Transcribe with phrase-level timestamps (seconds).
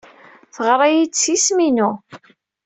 [0.65, 1.89] Yeɣra-iyi-d s yisem-inu.